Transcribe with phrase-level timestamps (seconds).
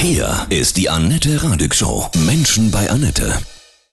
[0.00, 2.08] Hier ist die Annette Radig Show.
[2.24, 3.32] Menschen bei Annette.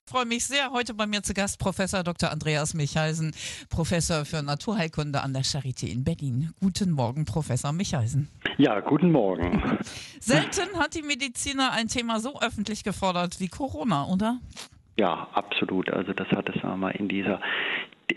[0.04, 0.70] Ich freue mich sehr.
[0.70, 2.30] Heute bei mir zu Gast Professor Dr.
[2.30, 3.34] Andreas Michalsen,
[3.70, 6.52] Professor für Naturheilkunde an der Charité in Berlin.
[6.60, 8.28] Guten Morgen, Professor Michalsen.
[8.56, 9.80] Ja, guten Morgen.
[10.20, 14.38] Selten hat die Mediziner ein Thema so öffentlich gefordert wie Corona, oder?
[14.96, 15.90] Ja, absolut.
[15.90, 17.40] Also das hat es mal in dieser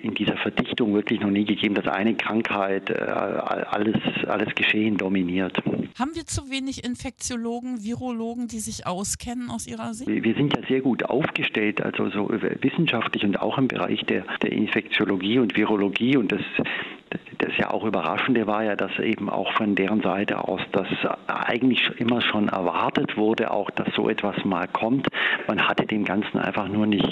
[0.02, 5.58] in dieser Verdichtung wirklich noch nie gegeben, dass eine Krankheit äh, alles, alles Geschehen dominiert.
[5.98, 10.10] Haben wir zu wenig Infektiologen, Virologen, die sich auskennen aus Ihrer Sicht?
[10.10, 14.52] Wir sind ja sehr gut aufgestellt, also so wissenschaftlich und auch im Bereich der, der
[14.52, 16.42] Infektiologie und Virologie und das
[17.40, 20.88] das ja auch Überraschende war ja, dass eben auch von deren Seite aus das
[21.28, 25.08] eigentlich immer schon erwartet wurde, auch dass so etwas mal kommt.
[25.48, 27.08] Man hatte dem Ganzen einfach nur nicht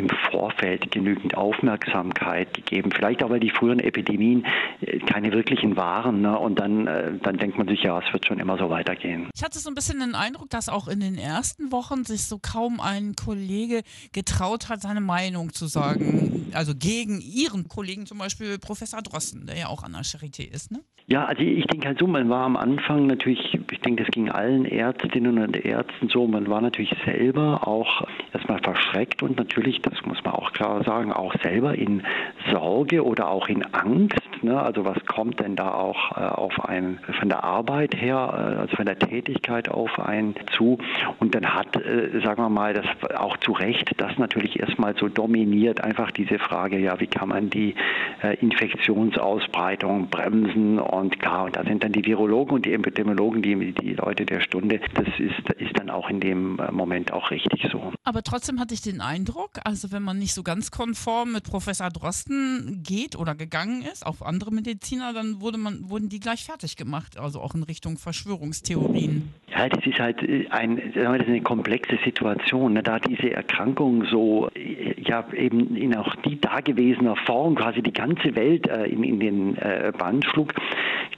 [0.00, 2.90] im Vorfeld genügend Aufmerksamkeit gegeben.
[2.90, 4.46] Vielleicht auch, weil die früheren Epidemien
[4.80, 6.22] äh, keine wirklichen waren.
[6.22, 6.38] Ne?
[6.38, 9.28] Und dann, äh, dann denkt man sich, ja, es wird schon immer so weitergehen.
[9.34, 12.38] Ich hatte so ein bisschen den Eindruck, dass auch in den ersten Wochen sich so
[12.38, 16.50] kaum ein Kollege getraut hat, seine Meinung zu sagen.
[16.54, 20.70] Also gegen Ihren Kollegen, zum Beispiel Professor Drosten, der ja auch an der Charité ist,
[20.70, 20.80] ne?
[21.12, 24.30] Ja, also ich denke halt so, man war am Anfang natürlich, ich denke, das ging
[24.30, 29.94] allen Ärztinnen und Ärzten so, man war natürlich selber auch erstmal verschreckt und natürlich, das
[30.06, 32.04] muss man auch klar sagen, auch selber in
[32.52, 34.19] Sorge oder auch in Angst.
[34.42, 34.60] Ne?
[34.60, 38.76] Also was kommt denn da auch äh, auf einen von der Arbeit her, äh, also
[38.76, 40.78] von der Tätigkeit auf einen zu?
[41.18, 45.08] Und dann hat, äh, sagen wir mal, das auch zu Recht, das natürlich erstmal so
[45.08, 47.74] dominiert, einfach diese Frage, ja, wie kann man die
[48.22, 53.72] äh, Infektionsausbreitung bremsen und klar, und da sind dann die Virologen und die Epidemiologen, die,
[53.72, 54.80] die Leute der Stunde.
[54.94, 57.92] Das ist, ist dann auch in dem äh, Moment auch richtig so.
[58.04, 61.90] Aber trotzdem hatte ich den Eindruck, also wenn man nicht so ganz konform mit Professor
[61.90, 66.76] Drosten geht oder gegangen ist, auf andere Mediziner, dann wurde man, wurden die gleich fertig
[66.76, 69.34] gemacht, also auch in Richtung Verschwörungstheorien.
[69.48, 72.74] Ja, das ist halt äh, ein, das ist eine komplexe Situation.
[72.74, 72.82] Ne?
[72.82, 78.36] Da diese Erkrankung so, äh, ja, eben in auch die dagewesener Form quasi die ganze
[78.36, 80.54] Welt äh, in, in den äh, Bann schlug,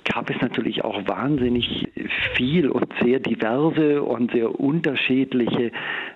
[0.04, 1.88] gab es natürlich auch wahnsinnig
[2.34, 5.70] viel und sehr diverse und sehr unterschiedliche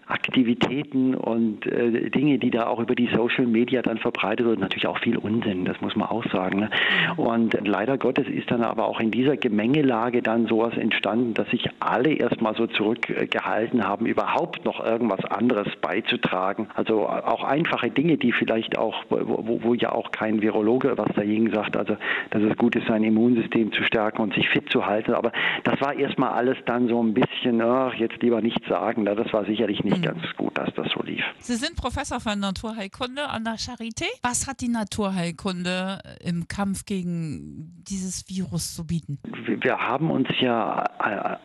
[0.08, 4.86] Aktivitäten und äh, Dinge, die da auch über die Social Media dann verbreitet wurden, natürlich
[4.86, 6.60] auch viel Unsinn, das muss man auch sagen.
[6.60, 6.70] Ne?
[7.16, 11.68] Und leider Gottes ist dann aber auch in dieser Gemengelage dann sowas entstanden, dass sich
[11.80, 16.68] alle erstmal so zurückgehalten haben, überhaupt noch irgendwas anderes beizutragen.
[16.74, 21.50] Also auch einfache Dinge, die vielleicht auch, wo, wo ja auch kein Virologe was dagegen
[21.50, 21.96] sagt, also
[22.30, 25.14] dass es gut ist, sein Immunsystem zu stärken und sich fit zu halten.
[25.14, 25.32] Aber
[25.64, 29.04] das war erstmal alles dann so ein bisschen, ach, jetzt lieber nichts sagen.
[29.04, 30.04] Das war sicherlich nicht mhm.
[30.04, 31.22] ganz gut, dass das so lief.
[31.40, 34.06] Sie sind Professor für Naturheilkunde an der Charité.
[34.22, 39.18] Was hat die Naturheilkunde im Kampf gegen dieses Virus zu bieten?
[39.60, 40.84] Wir haben uns ja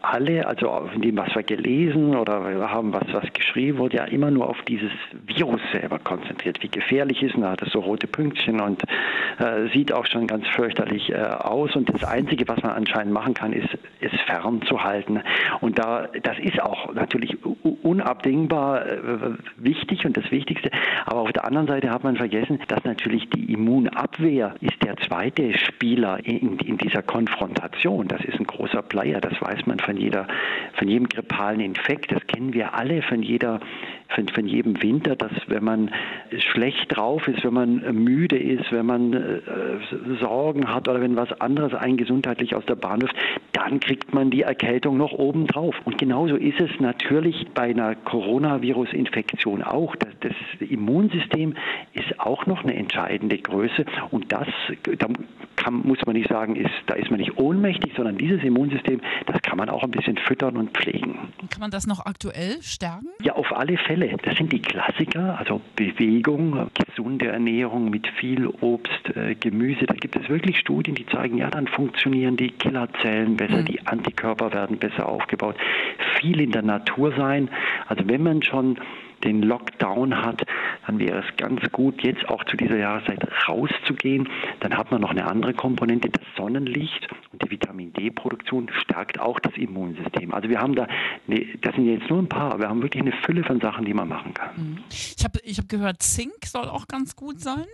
[0.01, 4.05] alle, also in dem, was wir gelesen oder wir haben was, was geschrieben wurde, ja
[4.05, 4.91] immer nur auf dieses
[5.25, 7.35] Virus selber konzentriert, wie gefährlich ist.
[7.35, 8.81] Und da hat es so rote Pünktchen und
[9.39, 11.75] äh, sieht auch schon ganz fürchterlich äh, aus.
[11.75, 13.69] Und das Einzige, was man anscheinend machen kann, ist,
[13.99, 15.21] es fernzuhalten.
[15.61, 17.37] Und da, das ist auch natürlich
[17.83, 20.71] unabdingbar äh, wichtig und das Wichtigste.
[21.05, 25.57] Aber auf der anderen Seite hat man vergessen, dass natürlich die Immunabwehr ist der zweite
[25.57, 28.07] Spieler in, in dieser Konfrontation.
[28.07, 29.21] Das ist ein großer Player.
[29.21, 30.27] Das weiß man von jeder,
[30.73, 32.11] von jedem grippalen Infekt.
[32.11, 33.59] Das kennen wir alle von jeder
[34.15, 35.91] von, von jedem Winter, dass wenn man
[36.37, 39.39] schlecht drauf ist, wenn man müde ist, wenn man äh,
[40.19, 43.15] Sorgen hat oder wenn was anderes einen gesundheitlich aus der Bahn wirft,
[43.53, 45.75] dann kriegt man die Erkältung noch obendrauf.
[45.85, 49.95] Und genauso ist es natürlich bei einer Coronavirus-Infektion auch.
[49.95, 51.55] Das, das Immunsystem
[51.93, 54.47] ist auch noch eine entscheidende Größe und das,
[54.97, 55.07] da
[55.63, 59.41] kann, muss man nicht sagen, ist, da ist man nicht ohnmächtig, sondern dieses Immunsystem, das
[59.41, 61.17] kann man auch ein bisschen füttern und pflegen.
[61.49, 63.07] Kann man das noch aktuell stärken?
[63.21, 64.15] Ja, auf alle Fälle.
[64.23, 69.85] Das sind die Klassiker, also Bewegung, gesunde Ernährung mit viel Obst, äh, Gemüse.
[69.85, 73.65] Da gibt es wirklich Studien, die zeigen, ja, dann funktionieren die Killerzellen besser, mhm.
[73.65, 75.55] die Antikörper werden besser aufgebaut.
[76.19, 77.49] Viel in der Natur sein.
[77.87, 78.77] Also wenn man schon
[79.23, 80.43] den Lockdown hat,
[80.85, 84.29] dann wäre es ganz gut, jetzt auch zu dieser Jahreszeit rauszugehen.
[84.59, 89.39] Dann hat man noch eine andere Komponente, das Sonnenlicht und die Vitamin D-Produktion stärkt auch
[89.39, 90.33] das Immunsystem.
[90.33, 90.87] Also wir haben da,
[91.27, 93.93] eine, das sind jetzt nur ein paar, wir haben wirklich eine Fülle von Sachen, die
[93.93, 94.49] man machen kann.
[94.55, 94.77] Mhm.
[94.89, 97.65] Ich habe ich hab gehört, Zink soll auch ganz gut sein.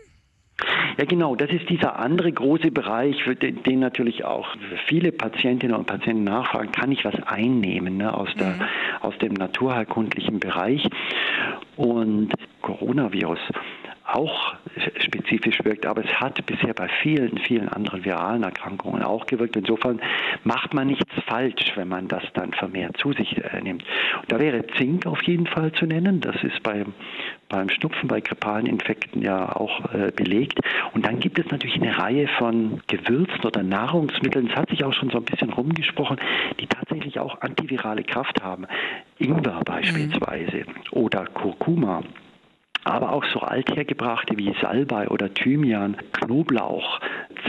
[0.97, 1.35] Ja, genau.
[1.35, 4.47] Das ist dieser andere große Bereich, den, den natürlich auch
[4.87, 8.61] viele Patientinnen und Patienten nachfragen, kann ich was einnehmen ne, aus, der, mhm.
[9.01, 10.87] aus dem naturheilkundlichen Bereich?
[11.75, 12.33] Und
[12.67, 13.39] Coronavirus
[14.07, 14.55] auch
[14.99, 19.55] spezifisch wirkt, aber es hat bisher bei vielen, vielen anderen viralen Erkrankungen auch gewirkt.
[19.55, 19.99] Insofern
[20.43, 23.83] macht man nichts falsch, wenn man das dann vermehrt zu sich äh, nimmt.
[24.21, 26.21] Und da wäre Zink auf jeden Fall zu nennen.
[26.21, 26.93] Das ist beim,
[27.49, 30.59] beim Schnupfen, bei grippalen Infekten ja auch äh, belegt.
[30.93, 34.93] Und dann gibt es natürlich eine Reihe von Gewürzen oder Nahrungsmitteln, es hat sich auch
[34.93, 36.17] schon so ein bisschen rumgesprochen,
[36.59, 38.67] die tatsächlich auch antivirale Kraft haben.
[39.19, 40.73] Ingwer beispielsweise mhm.
[40.91, 42.03] oder Kurkuma
[42.87, 46.99] aber auch so althergebrachte wie Salbei oder Thymian, Knoblauch,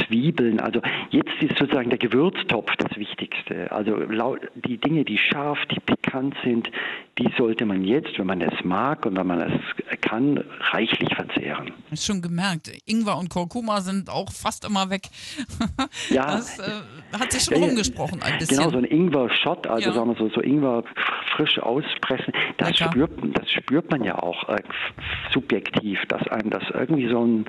[0.06, 0.60] Zwiebeln.
[0.60, 0.80] Also
[1.10, 3.70] jetzt ist sozusagen der Gewürztopf das Wichtigste.
[3.70, 4.04] Also
[4.54, 6.70] die Dinge, die scharf, die pikant sind,
[7.18, 11.72] die sollte man jetzt, wenn man es mag und wenn man es kann, reichlich verzehren.
[11.90, 15.08] Ist schon gemerkt, Ingwer und Kurkuma sind auch fast immer weg.
[16.10, 16.62] Ja, das äh,
[17.18, 18.58] hat sich schon ja, rumgesprochen ein bisschen.
[18.58, 19.94] Genau, so ein Ingwer-Shot, also ja.
[19.94, 20.84] sagen wir so, so Ingwer
[21.34, 24.62] frisch auspressen, das spürt, das spürt man ja auch äh,
[25.32, 27.46] subjektiv, dass einem das irgendwie so ein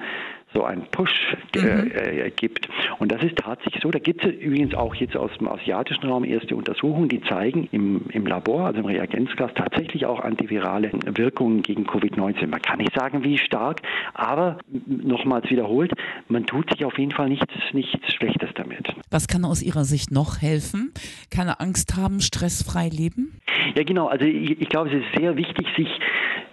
[0.54, 1.12] so einen Push
[1.56, 1.92] äh, mhm.
[1.92, 2.68] äh, gibt.
[3.00, 3.92] Und das ist tatsächlich so.
[3.92, 8.06] Da gibt es übrigens auch jetzt aus dem asiatischen Raum erste Untersuchungen, die zeigen im,
[8.10, 12.48] im Labor, also im Reagenzglas, tatsächlich auch antivirale Wirkungen gegen Covid-19.
[12.48, 13.81] Man kann nicht sagen, wie stark,
[14.13, 14.57] aber
[14.88, 15.94] nochmals wiederholt,
[16.28, 18.94] man tut sich auf jeden Fall nichts, nichts Schlechtes damit.
[19.12, 20.94] Was kann aus Ihrer Sicht noch helfen?
[21.30, 23.40] Keine Angst haben, stressfrei leben?
[23.75, 24.07] Ja, genau.
[24.07, 25.90] Also ich, ich glaube, es ist sehr wichtig, sich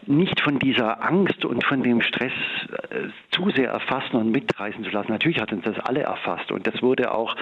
[0.08, 2.32] nicht von dieser Angst und von dem Stress
[2.90, 5.12] äh, zu sehr erfassen und mitreißen zu lassen.
[5.12, 7.36] Natürlich hat uns das alle erfasst und das wurde auch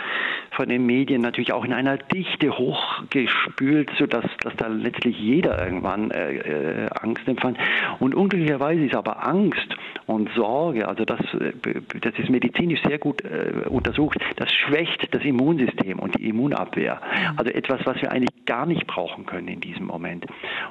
[0.51, 6.11] von den Medien natürlich auch in einer Dichte hochgespült, sodass dass da letztlich jeder irgendwann
[6.11, 7.59] äh, äh, Angst empfand.
[7.99, 9.77] Und unglücklicherweise ist aber Angst
[10.07, 11.53] und Sorge, also das, äh,
[12.01, 13.23] das ist medizinisch sehr gut
[13.69, 17.01] untersucht, das schwächt das Immunsystem und die Immunabwehr.
[17.37, 20.27] Also etwas, was wir eigentlich gar nicht brauchen können in diesem Moment.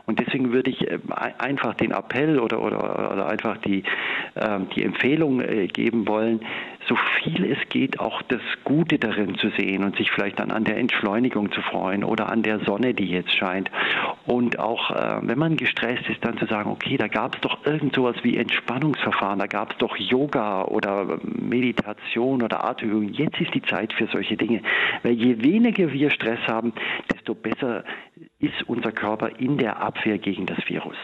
[0.06, 0.88] Und deswegen würde ich
[1.40, 3.84] einfach den Appell oder, oder, oder einfach die,
[4.36, 6.42] äh, die Empfehlung äh, geben wollen,
[6.88, 10.64] so viel es geht, auch das Gute darin zu sehen und sich vielleicht dann an
[10.64, 13.70] der Entschleunigung zu freuen oder an der Sonne, die jetzt scheint.
[14.26, 17.66] Und auch, äh, wenn man gestresst ist, dann zu sagen, okay, da gab es doch
[17.66, 23.10] irgend sowas wie Entspannungsverfahren, da gab es doch Yoga oder Meditation oder Atemübung.
[23.10, 24.62] Jetzt ist die Zeit für solche Dinge.
[25.04, 26.74] Weil je weniger wir Stress haben,
[27.14, 27.84] desto besser
[28.40, 30.98] ist unser Körper in der Abwehr gegen das Virus.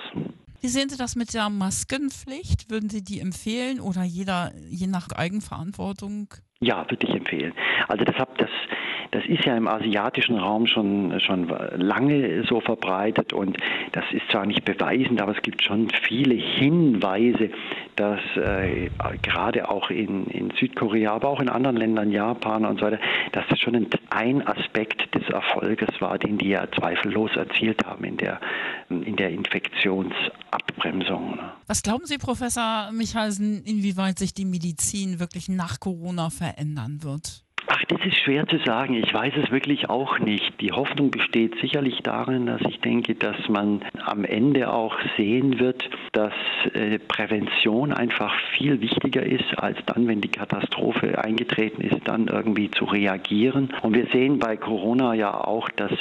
[0.61, 2.69] Wie sehen Sie das mit der Maskenpflicht?
[2.69, 6.33] Würden Sie die empfehlen oder jeder je nach Eigenverantwortung?
[6.59, 7.53] Ja, würde ich empfehlen.
[7.87, 8.49] Also das, das,
[9.11, 13.57] das ist ja im asiatischen Raum schon, schon lange so verbreitet und
[13.91, 17.49] das ist zwar nicht beweisend, aber es gibt schon viele Hinweise,
[17.95, 18.89] dass äh,
[19.21, 22.99] gerade auch in, in Südkorea, aber auch in anderen Ländern, Japan und so weiter,
[23.31, 28.17] dass das schon ein Aspekt des Erfolges war, den die ja zweifellos erzielt haben in
[28.17, 28.39] der,
[28.89, 31.35] in der Infektionsabbremsung.
[31.35, 31.51] Ne?
[31.67, 37.43] Was glauben Sie, Professor Michalsen, inwieweit sich die Medizin wirklich nach Corona verändern wird?
[37.89, 38.93] Das ist schwer zu sagen.
[38.93, 40.61] Ich weiß es wirklich auch nicht.
[40.61, 45.89] Die Hoffnung besteht sicherlich darin, dass ich denke, dass man am Ende auch sehen wird,
[46.11, 46.33] dass
[46.75, 52.69] äh, Prävention einfach viel wichtiger ist, als dann, wenn die Katastrophe eingetreten ist, dann irgendwie
[52.69, 53.73] zu reagieren.
[53.81, 55.91] Und wir sehen bei Corona ja auch, dass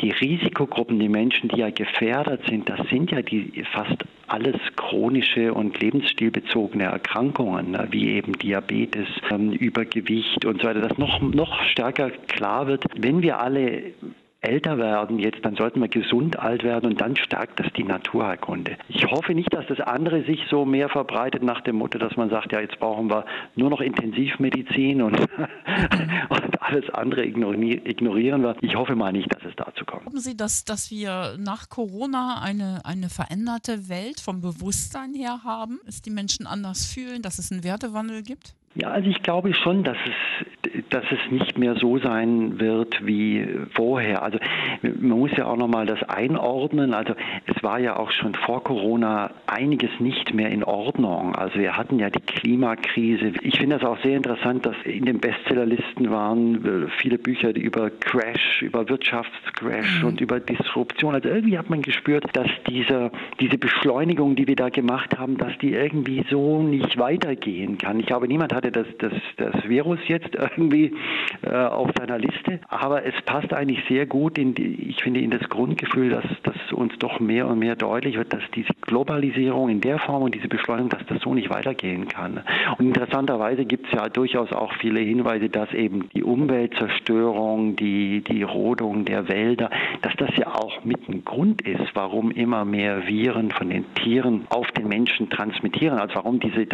[0.00, 5.52] die Risikogruppen, die Menschen, die ja gefährdet sind, das sind ja die fast alles chronische
[5.54, 11.62] und lebensstilbezogene Erkrankungen, ne, wie eben Diabetes, ähm, Übergewicht und so weiter, dass noch, noch
[11.64, 13.92] stärker klar wird, wenn wir alle
[14.40, 18.76] älter werden jetzt, dann sollten wir gesund alt werden und dann stärkt das die Naturheilkunde.
[18.88, 22.30] Ich hoffe nicht, dass das andere sich so mehr verbreitet nach dem Motto, dass man
[22.30, 23.24] sagt, ja, jetzt brauchen wir
[23.56, 25.18] nur noch Intensivmedizin und,
[26.28, 28.56] und alles andere ignorieren wir.
[28.60, 30.02] Ich hoffe mal nicht, dass es dazu kommt.
[30.02, 35.80] Glauben Sie, dass, dass wir nach Corona eine, eine veränderte Welt vom Bewusstsein her haben,
[35.84, 38.54] dass die Menschen anders fühlen, dass es einen Wertewandel gibt?
[38.80, 43.44] Ja, also ich glaube schon, dass es, dass es nicht mehr so sein wird wie
[43.74, 44.22] vorher.
[44.22, 44.38] Also
[44.82, 46.94] man muss ja auch nochmal das einordnen.
[46.94, 47.14] Also
[47.46, 51.34] es war ja auch schon vor Corona einiges nicht mehr in Ordnung.
[51.34, 53.32] Also wir hatten ja die Klimakrise.
[53.42, 57.90] Ich finde das auch sehr interessant, dass in den Bestsellerlisten waren äh, viele Bücher über
[57.90, 60.08] Crash, über Wirtschaftscrash mhm.
[60.08, 61.16] und über Disruption.
[61.16, 65.58] Also irgendwie hat man gespürt, dass diese, diese Beschleunigung, die wir da gemacht haben, dass
[65.58, 67.98] die irgendwie so nicht weitergehen kann.
[67.98, 70.94] Ich glaube, niemand hatte das, das, das Virus jetzt irgendwie
[71.42, 72.60] äh, auf seiner Liste.
[72.68, 76.72] Aber es passt eigentlich sehr gut in die, ich finde, in das Grundgefühl, dass, dass
[76.72, 80.48] uns doch mehr und mehr deutlich wird, dass diese Globalisierung in der Form und diese
[80.48, 82.40] Beschleunigung, dass das so nicht weitergehen kann.
[82.78, 88.42] Und interessanterweise gibt es ja durchaus auch viele Hinweise, dass eben die Umweltzerstörung, die, die
[88.42, 89.70] Rodung der Wälder,
[90.02, 94.46] dass das ja auch mit ein Grund ist, warum immer mehr Viren von den Tieren
[94.50, 96.66] auf den Menschen transmittieren, also warum diese,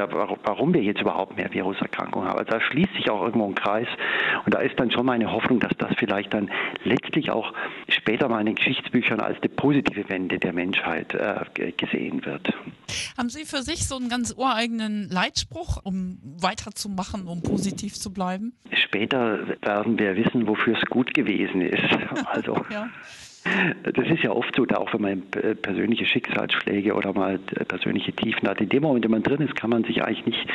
[0.45, 2.39] warum wir jetzt überhaupt mehr Viruserkrankungen haben.
[2.39, 3.89] Also da schließt sich auch irgendwo ein Kreis
[4.45, 6.51] und da ist dann schon meine Hoffnung, dass das vielleicht dann
[6.85, 7.53] letztlich auch
[7.89, 12.53] später mal in den Geschichtsbüchern als eine positive Wende der Menschheit äh, gesehen wird.
[13.17, 18.53] Haben Sie für sich so einen ganz ureigenen Leitspruch, um weiterzumachen, um positiv zu bleiben?
[18.73, 21.83] Später werden wir wissen, wofür es gut gewesen ist.
[22.27, 22.65] Also.
[22.71, 22.89] ja.
[23.83, 25.23] Das ist ja oft so, auch wenn man
[25.61, 28.61] persönliche Schicksalsschläge oder mal persönliche Tiefen hat.
[28.61, 30.53] In dem Moment, in dem man drin ist, kann man sich eigentlich nicht äh,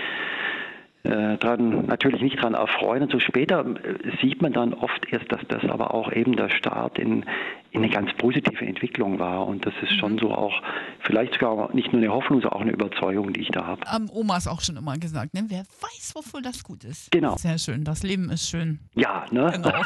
[1.04, 3.04] dran, natürlich nicht daran erfreuen.
[3.04, 6.50] Und so später äh, sieht man dann oft erst, dass das aber auch eben der
[6.50, 7.26] Start in,
[7.72, 9.48] in eine ganz positive Entwicklung war.
[9.48, 10.20] Und das ist schon mhm.
[10.20, 10.62] so auch,
[11.02, 13.82] vielleicht sogar nicht nur eine Hoffnung, sondern auch eine Überzeugung, die ich da habe.
[13.86, 15.46] Haben Omas auch schon immer gesagt, ne?
[15.48, 17.12] wer weiß, wofür das gut ist.
[17.12, 17.38] Genau.
[17.38, 18.80] Sehr schön, das Leben ist schön.
[18.96, 19.52] Ja, ne?
[19.54, 19.82] Genau.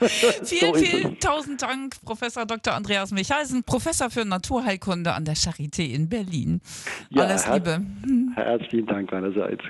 [0.00, 2.74] vielen, so vielen tausend Dank, Professor Dr.
[2.74, 6.60] Andreas Michalsen, Professor für Naturheilkunde an der Charité in Berlin.
[7.08, 7.80] Ja, Alles Liebe.
[8.34, 9.62] Herzlichen Dank meinerseits.